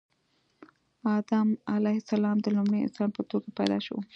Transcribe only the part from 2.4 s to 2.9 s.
د لومړي